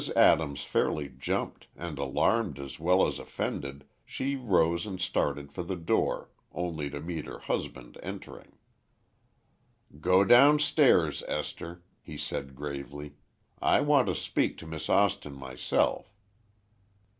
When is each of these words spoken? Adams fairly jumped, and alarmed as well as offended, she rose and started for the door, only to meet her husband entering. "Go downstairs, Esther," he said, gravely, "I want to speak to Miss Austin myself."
Adams 0.15 0.63
fairly 0.63 1.09
jumped, 1.09 1.67
and 1.75 1.99
alarmed 1.99 2.57
as 2.57 2.79
well 2.79 3.05
as 3.05 3.19
offended, 3.19 3.85
she 4.03 4.35
rose 4.35 4.87
and 4.87 4.99
started 4.99 5.51
for 5.51 5.61
the 5.61 5.75
door, 5.75 6.31
only 6.53 6.89
to 6.89 6.99
meet 6.99 7.25
her 7.27 7.37
husband 7.37 7.99
entering. 8.01 8.53
"Go 9.99 10.23
downstairs, 10.25 11.21
Esther," 11.27 11.83
he 12.01 12.17
said, 12.17 12.55
gravely, 12.55 13.13
"I 13.61 13.81
want 13.81 14.07
to 14.07 14.15
speak 14.15 14.57
to 14.57 14.65
Miss 14.65 14.89
Austin 14.89 15.35
myself." 15.35 16.11